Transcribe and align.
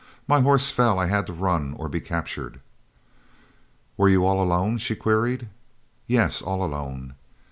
"My 0.27 0.41
horse 0.41 0.71
fell, 0.71 0.99
and 0.99 1.01
I 1.01 1.13
had 1.15 1.27
to 1.27 1.33
run, 1.33 1.75
or 1.77 1.87
be 1.87 1.99
captured." 2.01 2.59
"Were 3.97 4.09
you 4.09 4.25
all 4.25 4.41
alone?" 4.41 4.79
she 4.79 4.95
queried. 4.95 5.47
"Yes, 6.07 6.41
all 6.41 6.63
alone." 6.63 7.13